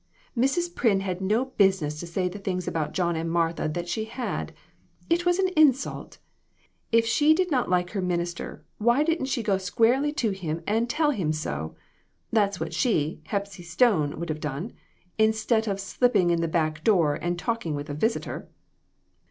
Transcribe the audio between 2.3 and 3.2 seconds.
things about John